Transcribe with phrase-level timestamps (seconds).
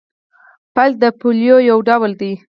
[0.73, 2.33] فلج د پولیو یو ډول دی.